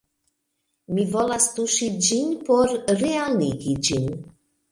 [0.95, 4.09] Mi volas tuŝi ĝin por realigi ĝin